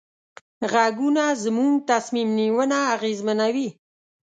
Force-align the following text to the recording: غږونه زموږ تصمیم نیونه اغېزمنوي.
غږونه 0.71 1.23
زموږ 1.43 1.73
تصمیم 1.91 2.27
نیونه 2.37 2.77
اغېزمنوي. 2.95 3.69